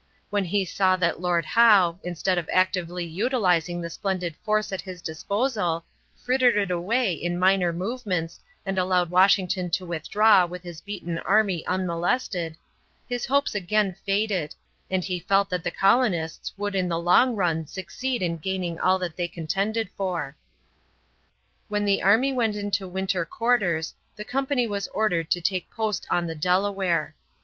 When 0.31 0.45
he 0.45 0.65
saw 0.65 0.95
that 0.95 1.21
Lord 1.21 1.45
Howe, 1.45 1.99
instead 2.03 2.39
of 2.39 2.49
actively 2.51 3.05
utilizing 3.05 3.81
the 3.81 3.89
splendid 3.91 4.35
force 4.37 4.71
at 4.71 4.81
his 4.81 4.99
disposal, 4.99 5.85
frittered 6.15 6.57
it 6.57 6.71
away 6.71 7.13
in 7.13 7.37
minor 7.37 7.71
movements 7.71 8.39
and 8.65 8.79
allowed 8.79 9.11
Washington 9.11 9.69
to 9.69 9.85
withdraw 9.85 10.43
with 10.47 10.63
his 10.63 10.81
beaten 10.81 11.19
army 11.19 11.63
unmolested, 11.67 12.57
his 13.07 13.27
hopes 13.27 13.53
again 13.53 13.95
faded, 14.03 14.55
and 14.89 15.03
he 15.03 15.19
felt 15.19 15.51
that 15.51 15.63
the 15.63 15.69
colonists 15.69 16.51
would 16.57 16.73
in 16.73 16.89
the 16.89 16.97
long 16.97 17.35
run 17.35 17.67
succeed 17.67 18.23
in 18.23 18.37
gaining 18.37 18.79
all 18.79 18.97
that 18.97 19.15
they 19.15 19.27
contended 19.27 19.87
for. 19.95 20.35
When 21.69 21.85
the 21.85 22.01
army 22.01 22.33
went 22.33 22.55
into 22.55 22.87
winter 22.87 23.23
quarters 23.23 23.93
the 24.15 24.25
company 24.25 24.65
was 24.65 24.87
ordered 24.87 25.29
to 25.29 25.41
take 25.41 25.69
post 25.69 26.07
on 26.09 26.25
the 26.25 26.33
Delaware. 26.33 27.13